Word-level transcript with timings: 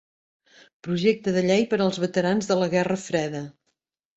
Projecte 0.87 1.33
de 1.35 1.43
llei 1.49 1.67
per 1.75 1.79
als 1.87 2.01
veterans 2.07 2.51
de 2.53 2.59
la 2.63 2.71
Guerra 2.75 2.99
Freda. 3.07 3.45